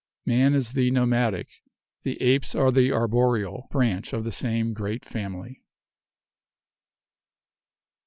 [0.25, 1.47] Man is the nomadic,
[2.01, 5.61] the apes are the arboreal, branch of the same great family.